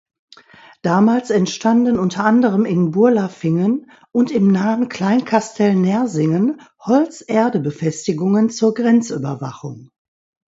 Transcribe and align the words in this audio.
Damals 0.81 1.29
entstanden 1.29 1.99
unter 1.99 2.25
anderem 2.25 2.65
in 2.65 2.89
Burlafingen 2.89 3.91
und 4.11 4.31
im 4.31 4.47
nahen 4.51 4.89
Kleinkastell 4.89 5.75
Nersingen 5.75 6.59
Holz-Erde-Befestigungen 6.79 8.49
zur 8.49 8.73
Grenzüberwachung. 8.73 9.91